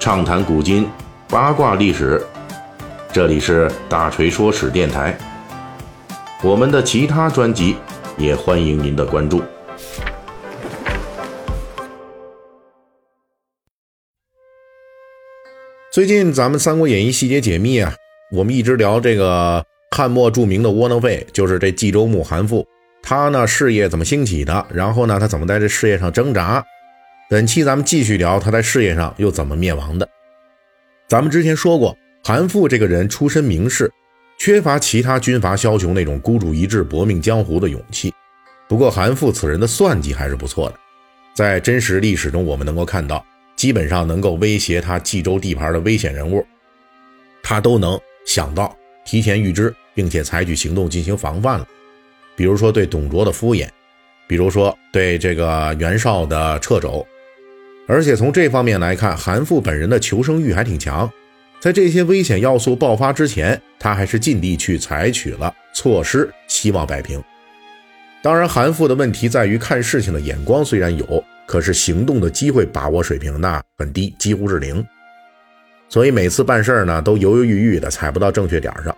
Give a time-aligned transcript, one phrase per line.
[0.00, 0.88] 畅谈古今，
[1.28, 2.24] 八卦历史。
[3.12, 5.14] 这里是大锤说史电台。
[6.42, 7.76] 我们的其他专辑
[8.16, 9.42] 也欢迎您的关注。
[15.92, 17.92] 最近咱们《三国演义》细节解密啊，
[18.32, 19.62] 我们一直聊这个
[19.94, 22.64] 汉末著名的窝囊废，就是这冀州牧韩馥。
[23.02, 24.66] 他呢事业怎么兴起的？
[24.72, 26.64] 然后呢他怎么在这事业上挣扎？
[27.30, 30.08] 本期咱们继续聊他在事业上又怎么灭亡的。
[31.06, 33.88] 咱们之前说过，韩馥这个人出身名士，
[34.36, 38.12] 缺乏其他军阀枭雄那种孤注一掷搏命江湖的勇气。
[38.68, 40.76] 不过韩馥此人的算计还是不错的，
[41.32, 43.24] 在真实历史中我们能够看到，
[43.54, 46.44] 基本上能够威胁他冀州地盘的危险人物，
[47.44, 51.68] 他都能想到、提前预知，并且采取行动进行防范了。
[52.34, 53.68] 比如说对董卓的敷衍，
[54.26, 57.06] 比如说对这个袁绍的掣肘，
[57.90, 61.10] 而且从这方面来看，韩馥本人的求生欲还挺强，
[61.58, 67.20] 在这些危险要素爆发之前，他还是尽力去采取了措施，希望摆平。
[68.22, 74.86] 当然，韩馥的问题在于看事情的眼光虽然有，可是行动的机会把握水平那很低，几乎是零，
[75.88, 78.96] 所以每次办事儿呢都犹犹豫豫的，踩不到正确点上。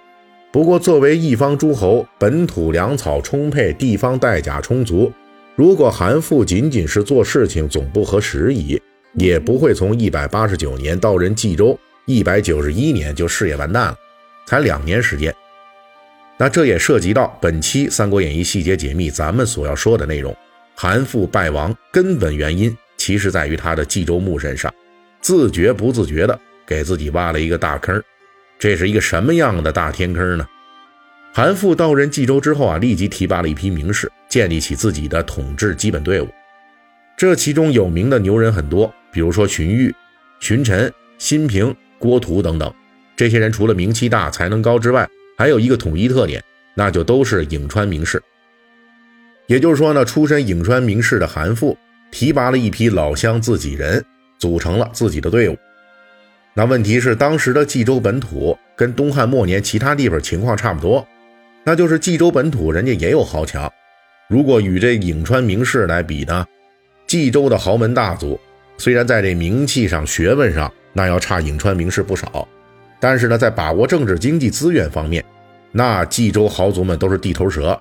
[0.53, 5.11] 不过，作为一方诸侯，本土粮草充沛，地方带甲充足。
[5.55, 8.81] 如果韩馥仅仅是做事情总不合时宜，
[9.15, 13.97] 也不会从一百八十九年到任冀州，一百九十一年就事业完蛋了，
[14.47, 15.35] 才两年时间。
[16.39, 20.35] 那这也涉及到本期《三国演义》细节解密咱们所要说的内容。
[20.75, 24.73] 韩馥败亡根本原因，其实在于他的冀州牧身上，
[25.21, 28.03] 自觉不自觉的给自己挖了一个大坑。
[28.59, 30.47] 这是一个什么样的大天坑呢？
[31.35, 36.29] 韩馥到任冀州之后啊，立即提拔了一批名士，建立起自己的统治基本队伍。
[37.23, 39.95] 这其中有名的牛人很多，比如说荀彧、
[40.41, 42.75] 荀臣、辛平、郭图等等。
[43.15, 46.43] 这些人除了名气大、才能高之外，还有一个统一特点，
[46.75, 48.21] 那就都是颍川名士。
[49.47, 51.77] 也就是说呢，出身颍川名士的韩馥
[52.11, 54.05] 提拔了一批老乡自己人，
[54.41, 55.57] 组成了自己的队伍。
[56.55, 61.07] 那问题是，当时的冀州本土跟东汉末年其他地方情况差不多，
[61.63, 63.73] 那就是冀州本土人家也有豪强。
[64.29, 66.45] 如果与这颍川名士来比呢，
[67.13, 68.41] 冀州的豪门大族
[68.79, 72.49] 虽然在这名气上、学问上那要差颍川名士不少，
[72.99, 75.23] 但是呢，在把握政治经济资源方面，
[75.73, 77.79] 那冀州豪族们都是地头蛇，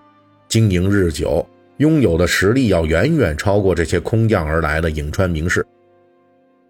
[0.50, 1.48] 经营日久，
[1.78, 5.66] 拥有的实力要远远超过这些空降而来的颍川名士。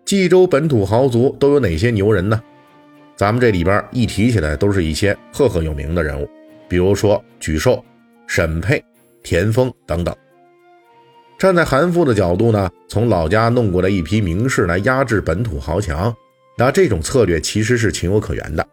[0.05, 2.39] 冀州本土豪族都有哪些牛人呢？
[3.15, 6.29] 咱们这里边一提起来，都是一些赫赫有名的人物，
[6.69, 7.83] 比如说沮授、
[8.27, 8.83] 沈佩、
[9.23, 10.15] 田丰等等。
[11.41, 16.15] 站在韩馥的角度呢，从老家弄过来一批名士来压制本土豪强，
[16.55, 18.63] 那这种策略其实是情有可原的。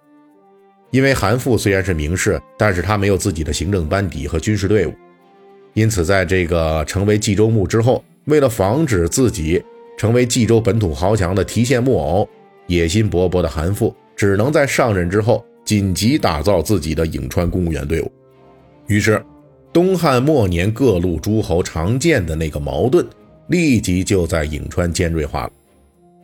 [0.91, 4.93] 因为韩馥虽然是名士，但是他没有自己的行政班底和军事队伍，
[5.73, 9.65] 因此在这个成为冀州牧之后，为了防止自己。
[9.97, 12.29] 成为冀州本土豪强的提线木偶，
[12.69, 18.13] 野心勃勃的韩馥只能在上任之后紧急打造自己的颍川公务员队伍。
[18.87, 19.21] 于是，
[19.79, 23.07] 东汉末年各路诸侯常见的那个矛盾，
[23.47, 25.53] 立即就在颍川尖锐化了。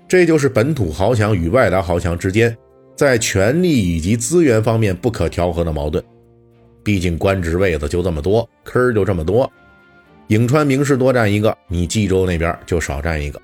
[0.09, 2.53] 这就是本土豪强与外来豪强之间
[2.97, 6.03] 在权力以及资源方面不可调和的矛盾。
[6.83, 9.49] 毕竟官职位子就这么多，坑儿就这么多，
[10.27, 13.41] 颍川名士多占一个，你冀州那边就少占一个。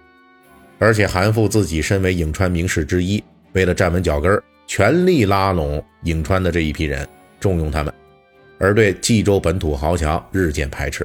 [0.80, 3.22] 而且韩馥自己身为颍川名士之一，
[3.52, 7.06] 为了站稳脚跟全力拉拢颍川的这一批人，
[7.38, 7.94] 重用他们，
[8.60, 11.04] 而对冀州本土豪强日渐排斥。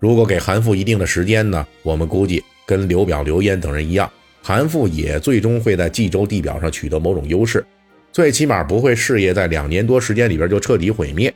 [0.00, 4.10] 如果给韩馥一定的时间呢，我们估计跟刘表、刘焉等人一样，
[4.42, 7.64] 韩馥也最终会在冀州地表上取得某种优势，
[8.10, 11.32] 最起码不会事业在两年多时间里边就彻底毁灭。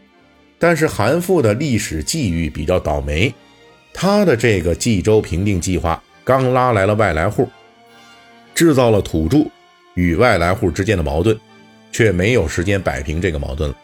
[0.58, 3.32] 但是韩馥的历史际遇比较倒霉，
[3.94, 6.02] 他的这个冀州平定计划。
[6.24, 7.48] 刚拉来了外来户，
[8.52, 9.46] 制造了土著
[9.94, 11.38] 与外来户之间的矛盾，
[11.92, 13.76] 却没有时间摆平这个矛盾了。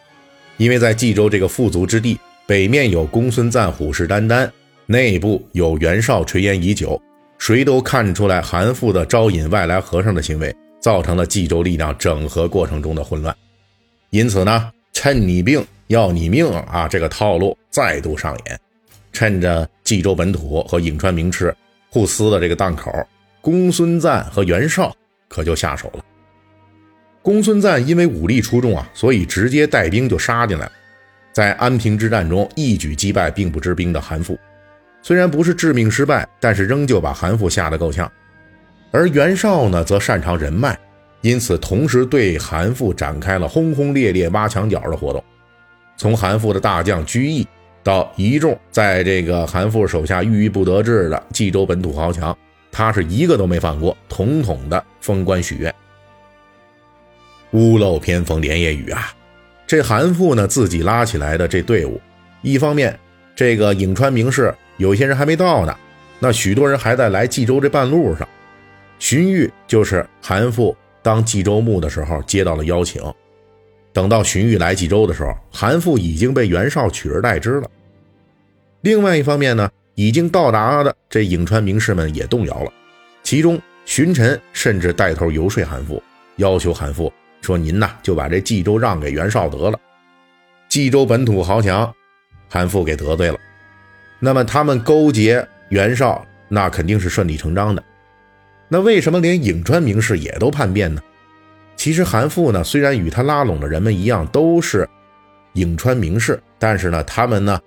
[0.57, 4.49] 因为在冀州这个富足之地，北面有公孙瓒虎视眈眈，
[4.85, 7.01] 内部有袁绍垂涎已久，
[7.37, 13.35] 谁都看出来韩馥的招引外来和尚的行为，造成了冀州力量整合过程中的混乱。
[14.09, 18.59] 因此呢，趁你病要你命啊，这个套路再度上演。
[19.11, 21.55] 趁着冀州本土和颍川名士。
[21.89, 22.91] 互撕的这个档口，
[23.39, 24.91] 公孙瓒和袁绍
[25.29, 26.03] 可就下手了。
[27.23, 30.71] 公孙瓒因为武力出众啊，所以直接带兵就杀进来了，
[31.31, 34.37] 在安平之战中一举击败并不知兵的韩馥。
[35.01, 38.11] 虽然不是致命失败，但是仍旧把韩馥吓得够呛。
[38.91, 40.77] 而袁绍呢，则擅长人脉，
[41.21, 45.23] 因此同时对韩馥展开了轰轰烈烈挖墙脚的活动。
[45.95, 47.47] 从韩馥的大将居易
[47.83, 52.37] 到一众在这个韩馥手下郁郁不得志的冀州本土豪强，
[52.69, 55.73] 他是一个都没放过，统统的封官许愿。
[57.53, 59.13] 屋漏偏逢连夜雨啊！
[59.65, 61.99] 这韩馥呢，自己拉起来的这队伍，
[62.41, 62.99] 一方面
[63.35, 65.75] 这个颍川名士有些人还没到呢，
[66.19, 68.27] 那许多人还在来冀州这半路上。
[68.99, 73.01] 荀彧就是韩馥当冀州牧的时候接到了邀请，
[73.91, 77.69] 等到荀彧来冀州的时候，韩馥已经被袁绍取而代之了。
[78.81, 82.71] 另外一方面呢，已经到达的这颍川名士们也动摇了，
[83.23, 86.01] 其中荀臣甚至带头游说韩馥，
[86.37, 87.11] 要求韩馥。
[87.43, 89.79] 说您呐，就把这冀州让给袁绍得了。
[90.69, 91.93] 冀州本土豪强，
[92.49, 93.37] 韩馥给得罪了。
[94.19, 97.83] 那么他们勾结袁绍，那肯定是顺理成章的。
[98.69, 101.01] 那为什么连颍川名士也都叛变呢？
[101.75, 104.87] 其实韩馥呢，虽然与他拉拢的人们一样都是
[105.53, 107.59] 颍川名士，但是呢，他们呢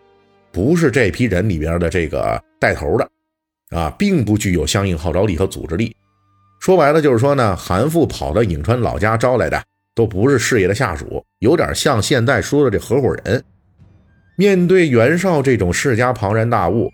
[0.51, 3.11] 不是这批人里边的这个带头的，
[3.77, 5.95] 啊，并不具有相应号召力和组织力。
[6.67, 9.63] 说白了就是说呢，韩馥跑到颍川老家招来的
[9.95, 13.45] 都不是事业的下属，有点像现在说的这合伙人。
[14.35, 16.91] 面对袁绍这种世家庞然大物，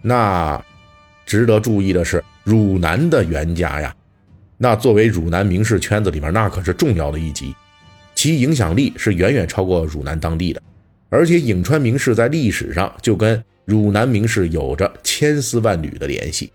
[0.00, 0.64] 那
[1.26, 3.92] 值得注意的是，汝南的袁家呀，
[4.58, 7.52] 那作为汝南名士圈子里面，那可是重要的一级，
[8.14, 10.62] 其影响力是远远超过汝南当地的。
[11.10, 16.52] 而且颍川名士在历史上就跟汝南名士有着千丝万缕的联系。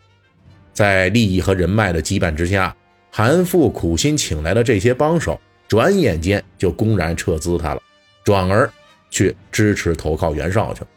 [0.73, 2.75] 在利益和人脉的羁绊之下，
[3.11, 7.81] 韩馥苦心请来的这些帮手，转眼间就公然撤资他了，
[8.23, 8.71] 转而
[9.09, 10.87] 去支持投靠袁绍去了。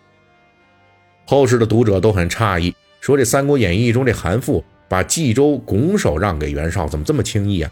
[1.27, 7.71] 后世的读者都很诧异，说这《三国演义》中这韩馥把冀州拱手让给袁绍，怎么这么轻易啊？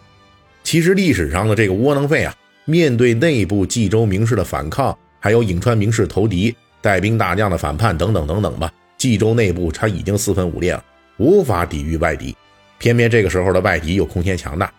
[0.65, 2.35] 其实历史上的这个窝囊废啊，
[2.65, 10.83] 面对内部冀州名士的反抗，还有颍川名士投敌、带兵大将的反叛等等等等吧，冀州内部他已经四分五裂了。
[11.23, 12.37] 无法抵御外敌，
[12.79, 14.73] 偏偏这个时候的外敌又空前强大。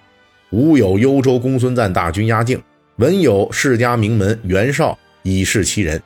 [0.50, 2.62] 吾有幽州公孙瓒大军压境，
[2.98, 6.02] 文有世家名门袁绍以示其人。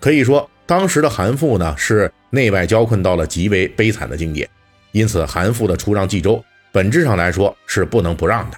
[0.00, 4.48] 可以说，当时的韩馥呢是内外交困到了极为悲惨的境界。
[4.90, 8.56] 因此，韩馥的出让冀州，本质上来说是不能不让的。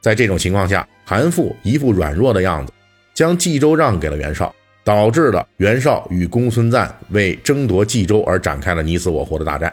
[0.00, 2.72] 在这种情况下，韩馥一副软弱的样子，
[3.14, 4.52] 将冀州让给了袁绍，
[4.82, 9.72] 导致了袁绍与公孙瓒为争夺冀州而展开了你死我活的大战。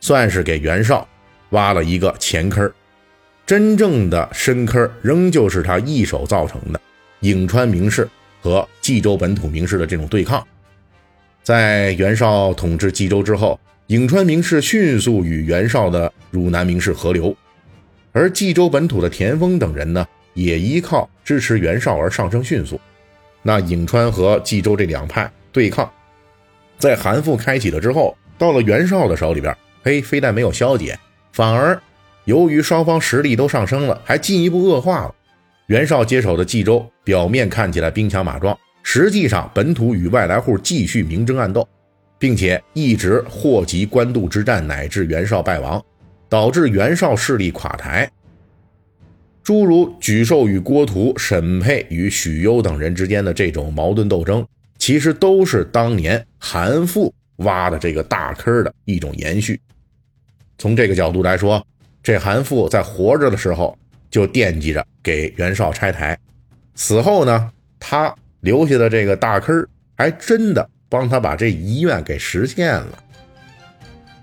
[0.00, 1.06] 算是给袁绍
[1.50, 2.70] 挖了一个前坑
[3.44, 6.80] 真正的深坑仍旧是他一手造成的。
[7.22, 8.08] 颍川名士
[8.40, 10.46] 和冀州本土名士的这种对抗，
[11.42, 13.58] 在袁绍统治冀州之后，
[13.88, 17.34] 颍川名士迅速与袁绍的汝南名士合流，
[18.12, 22.80] 而冀州本土的田丰等人呢，也依靠支持袁绍而上升迅速。
[23.42, 25.90] 那颍川和冀州这两派对抗，
[26.78, 29.56] 在韩馥开启了之后，到了袁绍的手里边。
[29.86, 30.98] 嘿，非但没有消解，
[31.32, 31.80] 反而
[32.24, 35.14] 由于双方实力都上升了，还进一步恶化了。
[35.66, 41.64] 袁绍接手的冀州，表面看起来兵强马壮，实际上本土与外来户继续明争暗斗，
[42.18, 45.80] 并且一直祸及官渡之战，乃至袁绍败亡，
[46.28, 48.10] 导致袁绍势力垮台。
[49.44, 54.44] 诸如沮授与郭图、沈佩与许攸等人之间的这种矛盾斗争，
[54.78, 59.60] 其实都是当年韩馥挖的这个大坑的一种延续。
[60.58, 61.64] 从这个角度来说，
[62.02, 63.76] 这韩馥在活着的时候
[64.10, 66.18] 就惦记着给袁绍拆台，
[66.74, 72.98] 死后呢，他留下的这个大坑还真的帮他把这遗愿给实现了。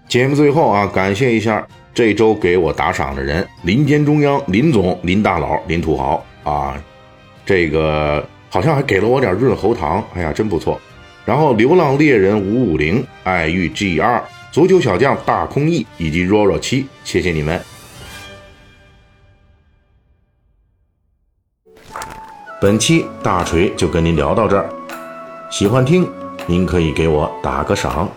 [0.07, 6.83] 节目最后啊，感谢一下这周给我打赏的人：林间中央林总、林大佬、林土豪啊，
[7.45, 10.79] 这个好像还给了我点润喉糖，哎呀，真不错。
[11.25, 14.23] 然后流浪猎人五五零、爱玉 G 二。
[14.53, 17.59] 足球小将大空翼以及 Roro 七，谢谢你们。
[22.61, 24.69] 本期大锤就跟您聊到这儿，
[25.49, 26.07] 喜欢听
[26.45, 28.07] 您可以给我打个赏。